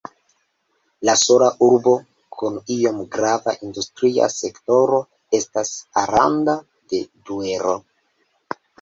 [1.09, 1.93] La sola urbo
[2.37, 5.05] kun iom grava industria sektoro
[5.43, 5.77] estas
[6.07, 7.81] Aranda de Duero.